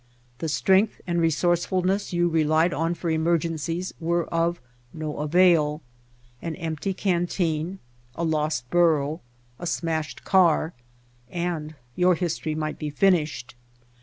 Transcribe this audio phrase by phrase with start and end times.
[0.39, 4.59] The strength and resourcefulness you relied on for emergencies were of
[4.95, 5.83] no avail;
[6.41, 7.77] an empty canteen,
[8.15, 9.21] a lost burro,
[9.59, 10.73] a smashed car,
[11.29, 13.53] and your history might be finished.